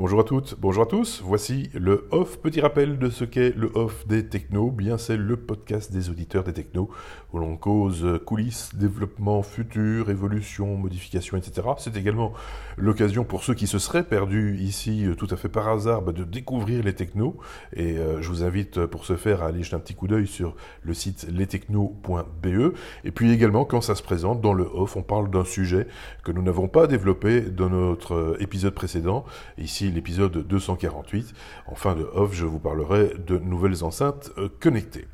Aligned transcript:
Bonjour 0.00 0.20
à 0.20 0.24
toutes, 0.24 0.56
bonjour 0.58 0.84
à 0.84 0.86
tous. 0.86 1.20
Voici 1.22 1.68
le 1.74 2.08
off. 2.10 2.38
Petit 2.38 2.62
rappel 2.62 2.98
de 2.98 3.10
ce 3.10 3.26
qu'est 3.26 3.54
le 3.54 3.70
off 3.74 4.06
des 4.06 4.26
technos. 4.26 4.70
Bien, 4.70 4.96
c'est 4.96 5.18
le 5.18 5.36
podcast 5.36 5.92
des 5.92 6.08
auditeurs 6.08 6.42
des 6.42 6.54
technos 6.54 6.88
où 7.34 7.38
l'on 7.38 7.58
cause 7.58 8.18
coulisses, 8.24 8.70
développement 8.74 9.42
futur, 9.42 10.08
évolution, 10.08 10.74
modification, 10.78 11.36
etc. 11.36 11.68
C'est 11.76 11.98
également 11.98 12.32
l'occasion 12.78 13.24
pour 13.24 13.44
ceux 13.44 13.52
qui 13.52 13.66
se 13.66 13.78
seraient 13.78 14.02
perdus 14.02 14.56
ici 14.58 15.06
tout 15.18 15.28
à 15.30 15.36
fait 15.36 15.50
par 15.50 15.68
hasard 15.68 16.00
bah, 16.00 16.12
de 16.12 16.24
découvrir 16.24 16.82
les 16.82 16.94
technos. 16.94 17.36
Et 17.76 17.98
euh, 17.98 18.22
je 18.22 18.30
vous 18.30 18.42
invite 18.42 18.86
pour 18.86 19.04
ce 19.04 19.16
faire 19.16 19.42
à 19.42 19.48
aller 19.48 19.62
jeter 19.62 19.76
un 19.76 19.80
petit 19.80 19.94
coup 19.94 20.08
d'œil 20.08 20.26
sur 20.26 20.56
le 20.82 20.94
site 20.94 21.26
lestechnos.be. 21.30 22.74
Et 23.04 23.10
puis 23.10 23.32
également, 23.32 23.66
quand 23.66 23.82
ça 23.82 23.94
se 23.94 24.02
présente 24.02 24.40
dans 24.40 24.54
le 24.54 24.64
off, 24.64 24.96
on 24.96 25.02
parle 25.02 25.28
d'un 25.28 25.44
sujet 25.44 25.86
que 26.24 26.32
nous 26.32 26.40
n'avons 26.40 26.68
pas 26.68 26.86
développé 26.86 27.42
dans 27.42 27.68
notre 27.68 28.14
euh, 28.14 28.36
épisode 28.40 28.72
précédent. 28.72 29.26
Ici, 29.58 29.89
l'épisode 29.90 30.46
248. 30.46 31.34
En 31.66 31.74
fin 31.74 31.94
de 31.94 32.06
off, 32.14 32.34
je 32.34 32.46
vous 32.46 32.58
parlerai 32.58 33.12
de 33.26 33.38
nouvelles 33.38 33.84
enceintes 33.84 34.32
euh, 34.38 34.48
connectées. 34.60 35.06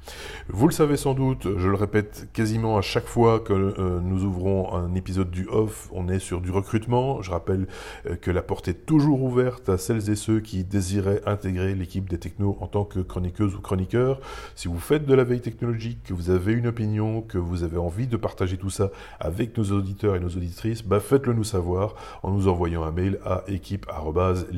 Vous 0.49 0.67
le 0.67 0.73
savez 0.73 0.97
sans 0.97 1.15
doute, 1.15 1.49
je 1.57 1.69
le 1.69 1.75
répète 1.75 2.29
quasiment 2.33 2.77
à 2.77 2.83
chaque 2.83 3.07
fois 3.07 3.41
que 3.41 3.53
euh, 3.53 4.01
nous 4.01 4.25
ouvrons 4.25 4.75
un 4.75 4.95
épisode 4.95 5.31
du 5.31 5.47
off, 5.49 5.89
on 5.93 6.09
est 6.09 6.19
sur 6.19 6.41
du 6.41 6.51
recrutement. 6.51 7.23
Je 7.23 7.31
rappelle 7.31 7.67
euh, 8.07 8.17
que 8.17 8.31
la 8.31 8.43
porte 8.43 8.69
est 8.69 8.87
toujours 8.87 9.23
ouverte 9.23 9.69
à 9.69 9.79
celles 9.79 10.11
et 10.11 10.17
ceux 10.17 10.41
qui 10.41 10.65
désiraient 10.65 11.23
intégrer 11.27 11.75
l'équipe 11.75 12.09
des 12.09 12.19
technos 12.19 12.57
en 12.61 12.67
tant 12.67 12.85
que 12.85 13.01
chroniqueuse 13.01 13.55
ou 13.55 13.61
chroniqueur. 13.61 14.21
Si 14.55 14.69
vous 14.69 14.79
faites 14.79 15.07
de 15.07 15.15
la 15.15 15.25
veille 15.25 15.41
technologique, 15.41 16.05
que 16.05 16.15
vous 16.15 16.31
avez 16.31 16.53
une 16.53 16.67
opinion, 16.67 17.23
que 17.23 17.39
vous 17.39 17.63
avez 17.63 17.79
envie 17.79 18.07
de 18.07 18.17
partager 18.17 18.57
tout 18.57 18.71
ça 18.71 18.91
avec 19.21 19.57
nos 19.57 19.65
auditeurs 19.73 20.17
et 20.17 20.21
nos 20.21 20.29
auditrices, 20.29 20.83
bah 20.83 21.01
faites-le 21.01 21.33
nous 21.33 21.45
savoir 21.45 21.95
en 22.23 22.31
nous 22.31 22.49
envoyant 22.49 22.85
un 22.85 22.93
mail 22.93 23.19
à 23.25 23.45
équipe@ 23.49 23.87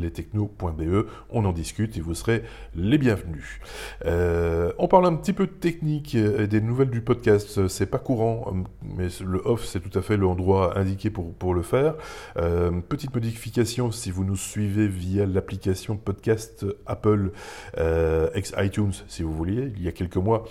techno.be. 0.07 1.07
On 1.31 1.45
en 1.45 1.53
discute 1.53 1.97
et 1.97 2.01
vous 2.01 2.15
serez 2.15 2.43
les 2.75 2.99
bienvenus. 2.99 3.61
Euh, 4.07 4.73
on 4.79 4.89
parle 4.89 5.07
un 5.07 5.15
petit 5.15 5.33
peu 5.33 5.47
de 5.47 5.53
technique 5.53 6.15
et 6.15 6.47
des 6.47 6.61
nouvelles 6.61 6.91
du 6.91 7.01
podcast. 7.01 7.69
C'est 7.69 7.91
pas 7.91 7.99
courant, 7.99 8.55
mais 8.97 9.09
le 9.25 9.43
off, 9.45 9.65
c'est 9.65 9.81
tout 9.81 9.97
à 9.99 10.03
fait 10.03 10.17
l'endroit 10.17 10.79
indiqué 10.79 11.11
pour, 11.11 11.33
pour 11.35 11.55
le 11.55 11.63
faire. 11.63 11.95
Euh, 12.37 12.71
petite 12.81 13.15
modification, 13.15 13.91
si 13.91 14.11
vous 14.11 14.25
nous 14.25 14.37
suivez 14.37 14.89
via 14.89 15.27
l'application 15.27 15.97
podcast 15.97 16.65
Apple 16.87 17.33
euh, 17.79 18.29
ex 18.35 18.55
iTunes, 18.59 18.93
si 19.09 19.23
vous 19.23 19.33
vouliez, 19.33 19.73
il 19.77 19.83
y 19.83 19.89
a 19.89 19.93
quelques 19.93 20.17
mois, 20.17 20.45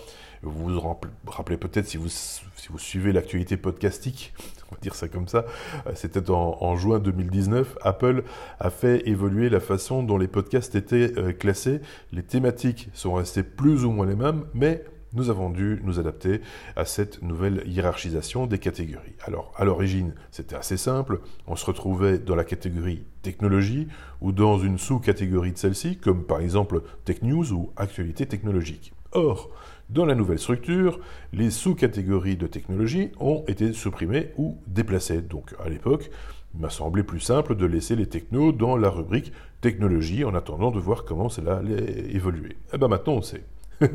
vous 0.44 0.70
vous 0.70 0.96
rappelez 1.28 1.58
peut-être 1.58 1.88
si 1.88 1.98
vous, 1.98 2.10
si 2.10 2.42
vous 2.70 2.80
suivez 2.80 3.12
l'actualité 3.12 3.58
podcastique, 3.58 4.34
on 4.72 4.76
va 4.76 4.82
dire 4.82 4.96
ça 4.96 5.08
comme 5.08 5.28
ça, 5.28 5.46
euh, 5.88 5.92
c'était 5.96 6.30
en, 6.30 6.76
juin 6.76 7.00
2019, 7.00 7.78
Apple 7.82 8.24
a 8.60 8.70
fait 8.70 9.08
évoluer 9.08 9.50
la 9.50 9.60
façon 9.60 10.04
dont 10.04 10.18
les 10.18 10.28
podcasts 10.28 10.76
étaient 10.76 11.18
euh, 11.18 11.34
classés. 11.34 11.82
Les 12.12 12.24
thématiques 12.24 12.90
sont 12.94 13.14
restées 13.14 13.44
plus 13.44 13.86
ou 13.86 13.92
moins 13.92 14.06
les 14.06 14.16
mêmes, 14.16 14.46
mais 14.54 14.84
nous 15.14 15.30
avons 15.30 15.50
dû 15.50 15.80
nous 15.84 16.00
adapter 16.00 16.42
à 16.76 16.86
cette 16.86 17.22
nouvelle 17.22 17.64
hiérarchisation 17.66 18.46
des 18.46 18.60
catégories. 18.60 19.16
Alors, 19.26 19.54
à 19.56 19.66
l'origine, 19.66 20.14
c'était 20.32 20.56
assez 20.56 20.78
simple. 20.78 21.22
On 21.48 21.56
se 21.56 21.66
retrouvait 21.66 22.20
dans 22.20 22.36
la 22.36 22.44
catégorie 22.44 23.04
technologie 23.22 23.88
ou 24.22 24.32
dans 24.32 24.60
une 24.60 24.78
sous-catégorie 24.78 25.54
de 25.54 25.58
celle-ci, 25.58 25.98
comme 25.98 26.26
par 26.26 26.42
exemple 26.42 26.82
Tech 27.06 27.22
News 27.22 27.52
ou 27.54 27.72
Actualité 27.78 28.26
technologique. 28.26 28.94
Or, 29.14 29.50
dans 29.90 30.06
la 30.06 30.16
nouvelle 30.16 30.40
structure, 30.40 31.00
les 31.32 31.50
sous-catégories 31.50 32.36
de 32.36 32.48
technologie 32.48 33.12
ont 33.20 33.46
été 33.48 33.72
supprimées 33.72 34.32
ou 34.38 34.58
déplacées. 34.68 35.22
Donc 35.22 35.56
à 35.64 35.70
l'époque, 35.70 36.10
il 36.54 36.62
m'a 36.62 36.70
semblé 36.70 37.04
plus 37.04 37.22
simple 37.22 37.56
de 37.56 37.66
laisser 37.66 37.96
les 37.96 38.08
technos 38.08 38.52
dans 38.52 38.76
la 38.76 38.90
rubrique 38.90 39.32
technologie 39.62 40.26
en 40.26 40.36
attendant 40.36 40.72
de 40.72 40.80
voir 40.80 41.06
comment 41.06 41.30
cela 41.30 41.58
allait 41.58 42.14
évoluer. 42.14 42.52
Et 42.52 42.56
eh 42.74 42.78
bien 42.78 42.90
maintenant 42.90 43.14
on 43.14 43.22
sait. 43.22 43.44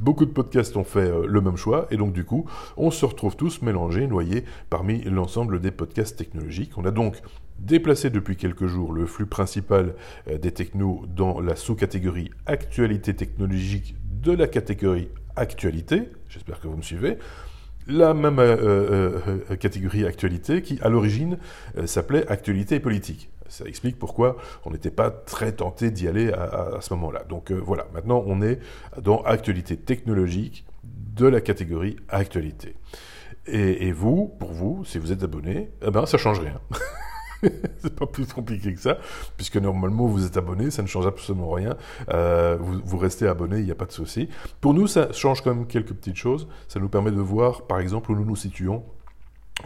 Beaucoup 0.00 0.26
de 0.26 0.30
podcasts 0.30 0.76
ont 0.76 0.84
fait 0.84 1.00
euh, 1.00 1.26
le 1.26 1.40
même 1.40 1.56
choix 1.56 1.88
et 1.90 1.96
donc 1.96 2.12
du 2.12 2.24
coup, 2.24 2.46
on 2.76 2.90
se 2.90 3.04
retrouve 3.04 3.36
tous 3.36 3.62
mélangés, 3.62 4.06
noyés 4.06 4.44
parmi 4.68 5.02
l'ensemble 5.02 5.60
des 5.60 5.70
podcasts 5.70 6.16
technologiques. 6.16 6.76
On 6.78 6.84
a 6.84 6.90
donc 6.90 7.16
déplacé 7.58 8.10
depuis 8.10 8.36
quelques 8.36 8.66
jours 8.66 8.92
le 8.92 9.06
flux 9.06 9.26
principal 9.26 9.94
euh, 10.28 10.38
des 10.38 10.52
technos 10.52 11.04
dans 11.08 11.40
la 11.40 11.56
sous-catégorie 11.56 12.30
actualité 12.46 13.14
technologique 13.14 13.96
de 14.22 14.32
la 14.32 14.46
catégorie 14.46 15.08
actualité, 15.40 16.10
j'espère 16.28 16.60
que 16.60 16.68
vous 16.68 16.76
me 16.76 16.82
suivez, 16.82 17.18
la 17.86 18.14
même 18.14 18.38
euh, 18.38 18.56
euh, 18.56 19.38
euh, 19.50 19.56
catégorie 19.56 20.06
actualité 20.06 20.62
qui, 20.62 20.78
à 20.82 20.88
l'origine, 20.88 21.38
s'appelait 21.86 22.26
actualité 22.28 22.78
politique. 22.78 23.30
Ça 23.48 23.64
explique 23.64 23.98
pourquoi 23.98 24.36
on 24.64 24.70
n'était 24.70 24.92
pas 24.92 25.10
très 25.10 25.50
tenté 25.50 25.90
d'y 25.90 26.06
aller 26.06 26.32
à, 26.32 26.78
ce 26.80 26.94
moment-là. 26.94 27.24
Donc 27.28 27.50
voilà, 27.50 27.88
maintenant 27.92 28.22
on 28.24 28.42
est 28.42 28.60
dans 29.02 29.22
actualité 29.22 29.76
technologique 29.76 30.64
de 30.84 31.26
la 31.26 31.40
catégorie 31.40 31.96
actualité. 32.08 32.76
Et, 33.46 33.88
et 33.88 33.92
vous, 33.92 34.28
pour 34.38 34.52
vous, 34.52 34.84
si 34.84 34.98
vous 34.98 35.10
êtes 35.10 35.24
abonné, 35.24 35.70
eh 35.84 35.90
ben 35.90 36.06
ça 36.06 36.16
change 36.16 36.38
rien. 36.38 36.60
c'est 37.78 37.94
pas 37.94 38.06
plus 38.06 38.32
compliqué 38.32 38.74
que 38.74 38.80
ça, 38.80 38.98
puisque 39.36 39.56
normalement 39.56 40.06
vous 40.06 40.26
êtes 40.26 40.36
abonné, 40.36 40.70
ça 40.70 40.82
ne 40.82 40.86
change 40.86 41.06
absolument 41.06 41.50
rien. 41.50 41.76
Euh, 42.12 42.56
vous, 42.60 42.80
vous, 42.84 42.98
restez 42.98 43.26
abonné, 43.26 43.58
il 43.58 43.64
n'y 43.64 43.70
a 43.70 43.76
pas 43.76 43.86
de 43.86 43.92
souci. 43.92 44.28
Pour 44.60 44.74
nous, 44.74 44.86
ça 44.86 45.12
change 45.12 45.42
quand 45.42 45.54
même 45.54 45.66
quelques 45.66 45.92
petites 45.92 46.16
choses. 46.16 46.48
Ça 46.68 46.80
nous 46.80 46.88
permet 46.88 47.10
de 47.10 47.20
voir, 47.20 47.62
par 47.62 47.80
exemple, 47.80 48.10
où 48.12 48.14
nous 48.14 48.24
nous 48.24 48.36
situons 48.36 48.82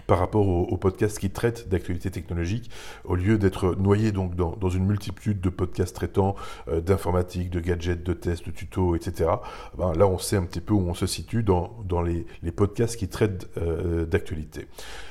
par 0.06 0.18
rapport 0.18 0.46
aux, 0.46 0.76
podcasts 0.76 1.18
qui 1.18 1.30
traitent 1.30 1.68
d'actualités 1.68 2.10
technologiques, 2.10 2.70
au 3.04 3.14
lieu 3.14 3.38
d'être 3.38 3.74
noyé 3.76 4.12
donc 4.12 4.34
dans, 4.34 4.68
une 4.68 4.86
multitude 4.86 5.40
de 5.40 5.48
podcasts 5.48 5.94
traitant 5.94 6.34
euh, 6.68 6.80
d'informatique, 6.80 7.50
de 7.50 7.60
gadgets, 7.60 8.02
de 8.02 8.12
tests, 8.12 8.46
de 8.46 8.50
tutos, 8.50 8.96
etc. 8.96 9.30
Ben, 9.78 9.92
là, 9.94 10.06
on 10.06 10.18
sait 10.18 10.36
un 10.36 10.44
petit 10.44 10.60
peu 10.60 10.74
où 10.74 10.88
on 10.88 10.94
se 10.94 11.06
situe 11.06 11.42
dans, 11.42 12.02
les, 12.02 12.26
podcasts 12.52 12.96
qui 12.96 13.08
traitent 13.08 13.48
euh, 13.56 14.04
d'actualité. 14.04 14.66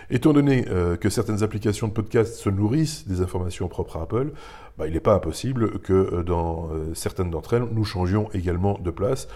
Étant 0.09 0.33
donné 0.33 0.65
euh, 0.69 0.95
que 0.95 1.09
certaines 1.09 1.43
applications 1.43 1.87
de 1.87 1.93
podcasts 1.93 2.35
se 2.35 2.49
nourrissent 2.49 3.07
des 3.07 3.21
informations 3.21 3.67
propres 3.67 3.97
à 3.97 4.03
Apple, 4.03 4.31
ben, 4.77 4.85
il 4.85 4.93
n'est 4.93 4.99
pas 4.99 5.13
impossible 5.13 5.79
que 5.79 6.21
dans 6.23 6.69
certaines 6.93 7.29
d'entre 7.29 7.53
elles, 7.53 7.67
nous 7.71 7.85
changions 7.85 8.29
également 8.33 8.79
de 8.79 8.91
place. 8.91 9.27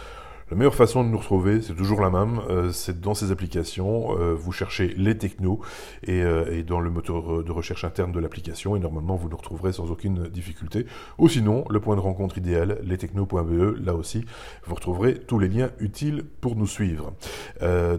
La 0.49 0.55
meilleure 0.55 0.75
façon 0.75 1.03
de 1.03 1.09
nous 1.09 1.17
retrouver, 1.17 1.61
c'est 1.61 1.73
toujours 1.73 1.99
la 1.99 2.09
même, 2.09 2.39
euh, 2.49 2.71
c'est 2.71 3.01
dans 3.01 3.13
ces 3.13 3.31
applications, 3.31 4.17
euh, 4.17 4.33
vous 4.33 4.53
cherchez 4.53 4.93
les 4.95 5.17
technos 5.17 5.59
et, 6.03 6.21
euh, 6.21 6.49
et, 6.49 6.63
dans 6.63 6.79
le 6.79 6.89
moteur 6.89 7.43
de 7.43 7.51
recherche 7.51 7.83
interne 7.83 8.13
de 8.13 8.19
l'application 8.21 8.77
et 8.77 8.79
normalement 8.79 9.17
vous 9.17 9.27
nous 9.27 9.35
retrouverez 9.35 9.73
sans 9.73 9.91
aucune 9.91 10.29
difficulté. 10.29 10.85
Ou 11.17 11.27
sinon, 11.27 11.65
le 11.69 11.81
point 11.81 11.97
de 11.97 11.99
rencontre 11.99 12.37
idéal, 12.37 12.79
lestechno.be, 12.81 13.75
là 13.83 13.93
aussi, 13.93 14.23
vous 14.65 14.75
retrouverez 14.75 15.15
tous 15.15 15.37
les 15.37 15.49
liens 15.49 15.69
utiles 15.81 16.23
pour 16.39 16.55
nous 16.55 16.67
suivre. 16.67 17.11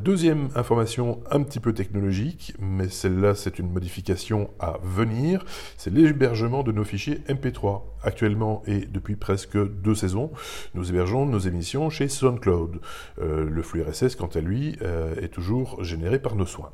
deuxième 0.01 0.49
information 0.55 1.21
un 1.31 1.43
petit 1.43 1.61
peu 1.61 1.75
technologique, 1.75 2.55
mais 2.59 2.89
celle-là 2.89 3.35
c'est 3.35 3.59
une 3.59 3.71
modification 3.71 4.49
à 4.59 4.79
venir, 4.83 5.45
c'est 5.77 5.93
l'hébergement 5.93 6.63
de 6.63 6.73
nos 6.73 6.85
fichiers 6.85 7.21
MP3. 7.29 7.83
Actuellement 8.05 8.63
et 8.67 8.87
depuis 8.87 9.17
presque 9.17 9.59
deux 9.59 9.97
saisons, 9.97 10.31
nous 10.75 10.89
hébergeons 10.89 11.27
nos 11.27 11.41
émissions 11.41 11.91
chez 11.91 12.09
Son 12.09 12.38
Euh, 12.47 13.49
le 13.49 13.63
flux 13.63 13.83
RSS, 13.83 14.17
quant 14.17 14.31
à 14.35 14.41
lui, 14.41 14.77
euh, 14.83 15.15
est 15.21 15.29
toujours 15.29 15.83
généré 15.83 16.19
par 16.19 16.37
nos 16.37 16.47
soins. 16.47 16.71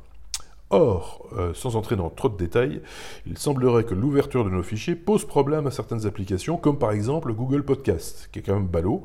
Or, 0.71 1.27
euh, 1.37 1.53
sans 1.53 1.75
entrer 1.75 1.95
dans 1.95 2.09
trop 2.09 2.27
de 2.27 2.37
détails, 2.37 2.81
il 3.27 3.37
semblerait 3.37 3.83
que 3.83 3.93
l'ouverture 3.93 4.43
de 4.43 4.49
nos 4.49 4.63
fichiers 4.63 4.95
pose 4.95 5.23
problème 5.23 5.67
à 5.67 5.71
certaines 5.71 6.07
applications, 6.07 6.57
comme 6.57 6.79
par 6.79 6.91
exemple 6.91 7.33
Google 7.33 7.63
Podcast, 7.63 8.29
qui 8.31 8.39
est 8.39 8.41
quand 8.41 8.55
même 8.55 8.67
ballot. 8.67 9.03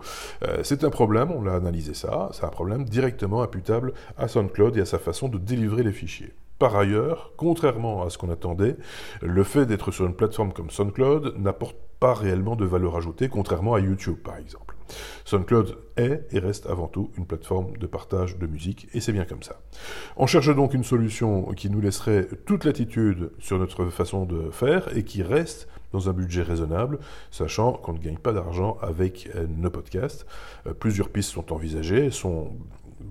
c'est 0.62 0.84
un 0.84 0.90
problème, 0.90 1.30
on 1.30 1.42
l'a 1.42 1.54
analysé 1.54 1.92
ça, 1.92 2.30
c'est 2.32 2.44
un 2.44 2.48
problème 2.48 2.84
directement 2.84 3.42
imputable 3.42 3.92
à 4.16 4.26
SoundCloud 4.26 4.76
et 4.78 4.80
à 4.80 4.86
sa 4.86 4.98
façon 4.98 5.28
de 5.28 5.36
délivrer 5.36 5.82
les 5.82 5.92
fichiers. 5.92 6.32
Par 6.58 6.76
ailleurs, 6.76 7.32
contrairement 7.36 8.04
à 8.04 8.10
ce 8.10 8.18
qu'on 8.18 8.30
attendait, 8.30 8.76
le 9.22 9.44
fait 9.44 9.66
d'être 9.66 9.90
sur 9.90 10.06
une 10.06 10.14
plateforme 10.14 10.52
comme 10.52 10.70
SoundCloud 10.70 11.36
n'apporte 11.38 11.76
pas 12.00 12.14
réellement 12.14 12.56
de 12.56 12.64
valeur 12.64 12.96
ajoutée, 12.96 13.28
contrairement 13.28 13.74
à 13.74 13.80
YouTube 13.80 14.18
par 14.22 14.36
exemple. 14.38 14.69
SoundCloud 15.24 15.76
est 15.96 16.26
et 16.32 16.38
reste 16.38 16.66
avant 16.66 16.88
tout 16.88 17.10
une 17.16 17.26
plateforme 17.26 17.76
de 17.76 17.86
partage 17.86 18.38
de 18.38 18.46
musique, 18.46 18.88
et 18.94 19.00
c'est 19.00 19.12
bien 19.12 19.24
comme 19.24 19.42
ça. 19.42 19.60
On 20.16 20.26
cherche 20.26 20.54
donc 20.54 20.74
une 20.74 20.84
solution 20.84 21.44
qui 21.52 21.70
nous 21.70 21.80
laisserait 21.80 22.28
toute 22.46 22.64
latitude 22.64 23.30
sur 23.38 23.58
notre 23.58 23.86
façon 23.86 24.24
de 24.24 24.50
faire 24.50 24.96
et 24.96 25.04
qui 25.04 25.22
reste 25.22 25.68
dans 25.92 26.08
un 26.08 26.12
budget 26.12 26.42
raisonnable, 26.42 26.98
sachant 27.30 27.72
qu'on 27.72 27.92
ne 27.92 27.98
gagne 27.98 28.18
pas 28.18 28.32
d'argent 28.32 28.78
avec 28.80 29.30
euh, 29.34 29.46
nos 29.48 29.70
podcasts. 29.70 30.26
Euh, 30.66 30.74
plusieurs 30.74 31.08
pistes 31.08 31.30
sont 31.30 31.52
envisagées, 31.52 32.10
sont 32.10 32.52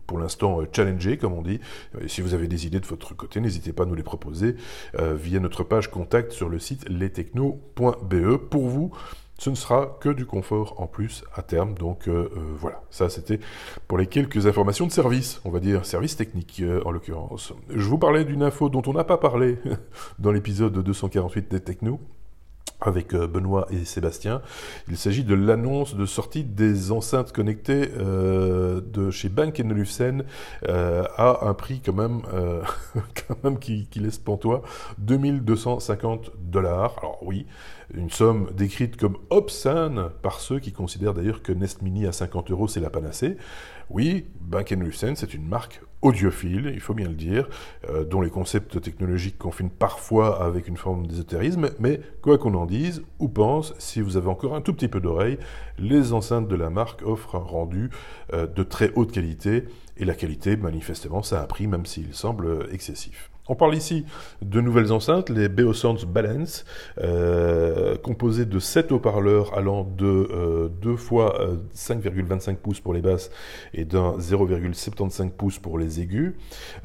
pour 0.08 0.20
l'instant 0.20 0.62
euh, 0.62 0.66
challengées, 0.72 1.18
comme 1.18 1.34
on 1.34 1.42
dit. 1.42 1.60
Si 2.08 2.22
vous 2.22 2.34
avez 2.34 2.48
des 2.48 2.68
idées 2.68 2.80
de 2.80 2.86
votre 2.86 3.16
côté, 3.16 3.42
n'hésitez 3.42 3.74
pas 3.74 3.84
à 3.84 3.86
nous 3.86 3.96
les 3.96 4.04
proposer 4.04 4.56
via 4.98 5.40
notre 5.40 5.64
page 5.64 5.90
contact 5.90 6.32
sur 6.32 6.50
le 6.50 6.60
site 6.60 6.88
lestechno.be. 6.90 8.38
Pour 8.38 8.68
vous, 8.68 8.92
ce 9.40 9.50
ne 9.50 9.56
sera 9.56 9.98
que 10.02 10.10
du 10.10 10.26
confort 10.26 10.76
en 10.80 10.86
plus 10.86 11.24
à 11.34 11.42
terme. 11.42 11.74
Donc 11.74 12.08
euh, 12.08 12.30
euh, 12.36 12.40
voilà, 12.60 12.84
ça 12.92 13.10
c'était 13.10 13.40
pour 13.88 13.98
les 13.98 14.06
quelques 14.06 14.46
informations 14.46 14.86
de 14.86 14.92
service, 14.92 15.42
on 15.46 15.50
va 15.50 15.60
dire 15.60 15.86
service 15.86 16.16
technique 16.16 16.60
euh, 16.62 16.82
en 16.86 16.92
l'occurrence. 16.92 17.54
Je 17.70 17.88
vous 17.88 17.98
parlais 17.98 18.26
d'une 18.26 18.44
info 18.44 18.70
dont 18.70 18.84
on 18.86 18.94
n'a 18.94 19.06
pas 19.06 19.18
parlé 19.18 19.58
dans 20.20 20.32
l'épisode 20.32 20.78
248 20.78 21.50
des 21.50 21.62
Techno. 21.62 22.00
Avec 22.82 23.14
euh, 23.14 23.28
Benoît 23.28 23.68
et 23.72 23.86
Sébastien. 23.86 24.42
Il 24.88 24.98
s'agit 24.98 25.24
de 25.24 25.36
l'annonce 25.36 25.96
de 25.96 26.06
sortie 26.06 26.44
des 26.44 26.92
enceintes 26.92 27.32
connectées 27.32 27.92
euh, 27.98 28.82
de 28.82 29.12
chez 29.12 29.30
Bank 29.30 29.62
Olufsen 29.64 30.24
euh, 30.68 31.04
à 31.18 31.48
un 31.48 31.54
prix 31.54 31.82
quand 31.86 31.94
même, 31.94 32.22
euh, 32.34 32.62
quand 33.28 33.44
même 33.44 33.60
qui, 33.60 33.88
qui 33.88 34.00
laisse 34.00 34.18
pantois 34.18 34.62
2250 35.00 36.32
dollars. 36.40 36.96
Alors 37.00 37.20
oui, 37.24 37.46
une 37.94 38.10
somme 38.10 38.50
décrite 38.56 38.98
comme 38.98 39.18
obscène 39.30 40.10
par 40.22 40.40
ceux 40.40 40.60
qui 40.60 40.72
considèrent 40.72 41.14
d'ailleurs 41.14 41.42
que 41.42 41.52
Nest 41.52 41.82
Mini 41.82 42.08
à 42.08 42.12
50 42.12 42.52
euros 42.52 42.68
c'est 42.68 42.80
la 42.80 42.90
panacée. 42.90 43.38
Oui, 43.90 44.28
Bank 44.40 44.72
Olufsen 44.72 45.16
c'est 45.16 45.34
une 45.34 45.48
marque 45.48 45.82
audiophile, 46.02 46.72
il 46.74 46.80
faut 46.80 46.94
bien 46.94 47.10
le 47.10 47.16
dire, 47.16 47.48
euh, 47.90 48.04
dont 48.04 48.22
les 48.22 48.30
concepts 48.30 48.82
technologiques 48.82 49.38
confinent 49.38 49.70
parfois 49.70 50.42
avec 50.44 50.68
une 50.68 50.78
forme 50.78 51.08
d'ésotérisme, 51.08 51.70
mais 51.80 52.02
quoi 52.22 52.38
qu'on 52.38 52.54
en 52.54 52.66
dise 52.66 53.04
ou 53.20 53.28
pense, 53.28 53.74
si 53.80 54.02
vous 54.02 54.18
avez 54.18 54.30
encore 54.30 54.56
un 54.56 54.62
tout 54.62 54.74
petit 54.74 54.88
peu 54.88 55.00
d'oreille, 55.00 55.38
les 55.78 56.14
enceintes 56.14 56.48
de 56.48 56.56
la 56.56 56.70
marque 56.70 57.02
offrent 57.06 57.36
un 57.36 57.40
rendu 57.40 57.90
euh, 58.34 58.48
de 58.48 58.64
très 58.64 58.92
haute 58.96 59.12
qualité, 59.12 59.66
et 59.98 60.06
la 60.06 60.16
qualité, 60.16 60.56
manifestement, 60.56 61.22
ça 61.22 61.40
a 61.40 61.44
un 61.44 61.48
prix, 61.48 61.68
même 61.68 61.86
s'il 61.86 62.14
semble 62.14 62.70
excessif. 62.72 63.30
On 63.50 63.56
parle 63.56 63.76
ici 63.76 64.06
de 64.44 64.62
nouvelles 64.62 64.94
enceintes, 64.94 65.32
les 65.32 65.50
Beosounds 65.50 66.06
Balance, 66.06 66.66
euh, 67.00 67.96
composées 67.98 68.46
de 68.46 68.60
7 68.60 68.92
haut-parleurs 68.92 69.58
allant 69.58 69.84
de 69.84 70.06
euh, 70.06 70.70
2 70.84 70.96
fois 70.96 71.42
euh, 71.42 71.56
5,25 71.76 72.58
pouces 72.58 72.80
pour 72.80 72.94
les 72.94 73.02
basses 73.02 73.32
et 73.74 73.86
d'un 73.86 74.18
0,75 74.20 75.32
pouces 75.32 75.58
pour 75.58 75.80
les 75.80 76.00
aigus. 76.00 76.36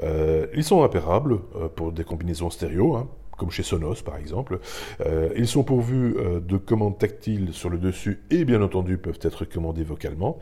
Euh, 0.02 0.46
ils 0.54 0.64
sont 0.64 0.82
impérables 0.82 1.34
euh, 1.54 1.68
pour 1.68 1.92
des 1.92 2.02
combinaisons 2.02 2.48
stéréo, 2.48 2.96
hein, 2.96 3.08
comme 3.36 3.50
chez 3.50 3.62
Sonos 3.62 4.02
par 4.04 4.16
exemple. 4.16 4.58
Euh, 5.00 5.30
ils 5.36 5.46
sont 5.46 5.64
pourvus 5.64 6.16
euh, 6.16 6.40
de 6.40 6.56
commandes 6.56 6.98
tactiles 6.98 7.52
sur 7.52 7.70
le 7.70 7.78
dessus 7.78 8.20
et 8.30 8.44
bien 8.44 8.62
entendu 8.62 8.98
peuvent 8.98 9.18
être 9.22 9.44
commandés 9.44 9.84
vocalement. 9.84 10.38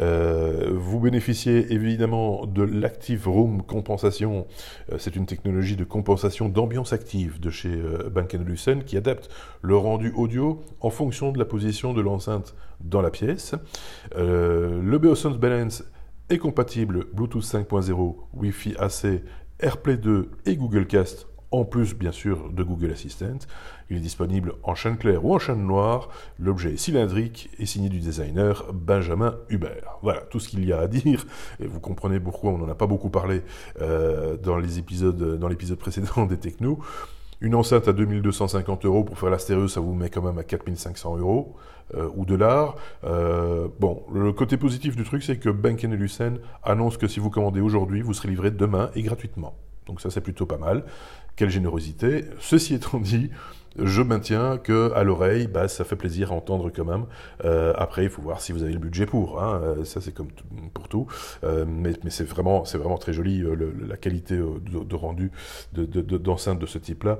Euh, 0.00 0.70
vous 0.72 1.00
bénéficiez 1.00 1.72
évidemment 1.72 2.46
de 2.46 2.62
l'Active 2.62 3.28
Room 3.28 3.62
Compensation. 3.62 4.46
C'est 4.98 5.16
une 5.16 5.26
technologie 5.26 5.76
de 5.76 5.84
compensation 5.84 6.48
d'ambiance 6.48 6.92
active 6.92 7.40
de 7.40 7.50
chez 7.50 7.80
Bang 8.10 8.28
Olufsen 8.34 8.84
qui 8.84 8.96
adapte 8.96 9.28
le 9.62 9.76
rendu 9.76 10.12
audio 10.16 10.60
en 10.80 10.90
fonction 10.90 11.32
de 11.32 11.38
la 11.38 11.44
position 11.44 11.92
de 11.92 12.00
l'enceinte 12.00 12.54
dans 12.80 13.02
la 13.02 13.10
pièce. 13.10 13.54
Le 14.16 14.98
Beosound 14.98 15.38
Balance 15.38 15.84
est 16.28 16.38
compatible 16.38 17.06
Bluetooth 17.12 17.42
5.0, 17.42 18.16
Wi-Fi 18.34 18.74
AC, 18.78 19.22
AirPlay 19.58 19.96
2 19.96 20.30
et 20.46 20.56
Google 20.56 20.86
Cast 20.86 21.26
en 21.52 21.64
plus 21.64 21.94
bien 21.94 22.12
sûr 22.12 22.50
de 22.52 22.62
Google 22.62 22.92
Assistant. 22.92 23.38
Il 23.90 23.96
est 23.96 24.00
disponible 24.00 24.54
en 24.62 24.74
chaîne 24.74 24.96
claire 24.96 25.24
ou 25.24 25.34
en 25.34 25.38
chaîne 25.38 25.66
noire. 25.66 26.08
L'objet 26.38 26.74
est 26.74 26.76
cylindrique 26.76 27.50
et 27.58 27.66
signé 27.66 27.88
du 27.88 27.98
designer 27.98 28.66
Benjamin 28.72 29.36
Hubert. 29.48 29.98
Voilà 30.02 30.20
tout 30.20 30.38
ce 30.38 30.48
qu'il 30.48 30.64
y 30.64 30.72
a 30.72 30.78
à 30.78 30.86
dire. 30.86 31.26
Et 31.58 31.66
vous 31.66 31.80
comprenez 31.80 32.20
pourquoi 32.20 32.52
on 32.52 32.58
n'en 32.58 32.68
a 32.68 32.74
pas 32.74 32.86
beaucoup 32.86 33.10
parlé 33.10 33.42
euh, 33.80 34.36
dans 34.36 34.56
l'épisode 34.56 35.78
précédent 35.78 36.26
des 36.26 36.38
technos. 36.38 36.78
Une 37.42 37.54
enceinte 37.54 37.88
à 37.88 37.94
2250 37.94 38.84
euros 38.84 39.02
pour 39.02 39.18
faire 39.18 39.30
la 39.30 39.38
stéréo, 39.38 39.66
ça 39.66 39.80
vous 39.80 39.94
met 39.94 40.10
quand 40.10 40.20
même 40.20 40.36
à 40.36 40.44
4500 40.44 41.16
euros 41.16 41.56
euh, 41.94 42.10
ou 42.14 42.26
dollars. 42.26 42.76
Euh, 43.04 43.66
bon, 43.80 44.04
le 44.12 44.32
côté 44.34 44.58
positif 44.58 44.94
du 44.94 45.04
truc, 45.04 45.22
c'est 45.22 45.38
que 45.38 45.48
Bank 45.48 45.82
Lucen 45.82 46.38
annonce 46.62 46.98
que 46.98 47.08
si 47.08 47.18
vous 47.18 47.30
commandez 47.30 47.62
aujourd'hui, 47.62 48.02
vous 48.02 48.12
serez 48.12 48.28
livré 48.28 48.50
demain 48.50 48.90
et 48.94 49.02
gratuitement. 49.02 49.56
Donc 49.90 50.00
ça, 50.00 50.08
c'est 50.08 50.20
plutôt 50.20 50.46
pas 50.46 50.56
mal. 50.56 50.84
Quelle 51.34 51.50
générosité. 51.50 52.26
Ceci 52.38 52.74
étant 52.74 53.00
dit, 53.00 53.28
je 53.76 54.02
maintiens 54.02 54.56
que 54.56 54.92
à 54.94 55.02
l'oreille, 55.02 55.48
bah, 55.48 55.66
ça 55.66 55.82
fait 55.82 55.96
plaisir 55.96 56.30
à 56.30 56.36
entendre 56.36 56.70
quand 56.70 56.84
même. 56.84 57.06
Euh, 57.44 57.72
après, 57.76 58.04
il 58.04 58.08
faut 58.08 58.22
voir 58.22 58.40
si 58.40 58.52
vous 58.52 58.62
avez 58.62 58.72
le 58.72 58.78
budget 58.78 59.04
pour. 59.04 59.42
Hein. 59.42 59.60
Euh, 59.64 59.84
ça, 59.84 60.00
c'est 60.00 60.12
comme 60.12 60.28
pour 60.72 60.86
tout. 60.86 61.08
Euh, 61.42 61.64
mais, 61.66 61.94
c'est 62.08 62.22
vraiment, 62.22 62.64
c'est 62.64 62.78
vraiment 62.78 62.98
très 62.98 63.12
joli. 63.12 63.42
La 63.88 63.96
qualité 63.96 64.36
de, 64.36 64.94
rendu 64.94 65.32
d'enceinte 65.72 66.58
de, 66.58 66.66
de, 66.66 66.70
ce 66.70 66.78
type-là, 66.78 67.18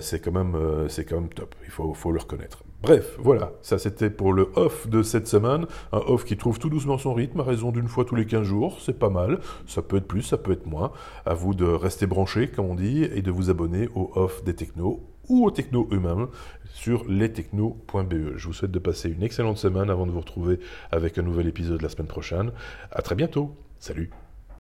c'est 0.00 0.20
quand 0.20 0.32
même, 0.32 0.56
c'est 0.88 1.04
quand 1.04 1.20
même 1.20 1.30
top. 1.30 1.56
Il 1.64 1.70
faut 1.70 2.12
le 2.12 2.20
reconnaître. 2.20 2.62
Bref, 2.84 3.16
voilà, 3.18 3.52
ça 3.62 3.78
c'était 3.78 4.10
pour 4.10 4.34
le 4.34 4.50
off 4.56 4.88
de 4.88 5.02
cette 5.02 5.26
semaine, 5.26 5.64
un 5.92 6.00
off 6.06 6.26
qui 6.26 6.36
trouve 6.36 6.58
tout 6.58 6.68
doucement 6.68 6.98
son 6.98 7.14
rythme 7.14 7.40
à 7.40 7.42
raison 7.42 7.72
d'une 7.72 7.88
fois 7.88 8.04
tous 8.04 8.14
les 8.14 8.26
15 8.26 8.42
jours, 8.42 8.78
c'est 8.78 8.98
pas 8.98 9.08
mal, 9.08 9.40
ça 9.66 9.80
peut 9.80 9.96
être 9.96 10.06
plus, 10.06 10.20
ça 10.20 10.36
peut 10.36 10.52
être 10.52 10.66
moins, 10.66 10.92
à 11.24 11.32
vous 11.32 11.54
de 11.54 11.64
rester 11.64 12.06
branché 12.06 12.48
comme 12.48 12.66
on 12.66 12.74
dit 12.74 13.04
et 13.04 13.22
de 13.22 13.30
vous 13.30 13.48
abonner 13.48 13.88
au 13.94 14.10
off 14.16 14.44
des 14.44 14.54
technos 14.54 15.02
ou 15.30 15.46
aux 15.46 15.50
technos 15.50 15.88
eux-mêmes 15.92 16.26
sur 16.74 17.04
lestechnos.be. 17.08 18.36
Je 18.36 18.46
vous 18.46 18.52
souhaite 18.52 18.70
de 18.70 18.78
passer 18.78 19.08
une 19.08 19.22
excellente 19.22 19.56
semaine 19.56 19.88
avant 19.88 20.04
de 20.04 20.10
vous 20.10 20.20
retrouver 20.20 20.60
avec 20.92 21.16
un 21.16 21.22
nouvel 21.22 21.46
épisode 21.46 21.80
la 21.80 21.88
semaine 21.88 22.08
prochaine. 22.08 22.52
À 22.90 23.00
très 23.00 23.14
bientôt. 23.14 23.56
Salut 23.78 24.10